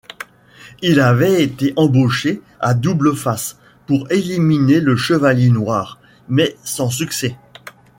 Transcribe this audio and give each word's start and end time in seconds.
Il 0.81 0.99
avait 0.99 1.43
été 1.43 1.73
embauché 1.75 2.41
par 2.59 2.73
Double-Face 2.73 3.59
pour 3.85 4.11
éliminer 4.11 4.79
le 4.79 4.95
chevalier 4.95 5.49
noir, 5.51 5.99
mais 6.27 6.55
sans 6.63 6.89
succès. 6.89 7.37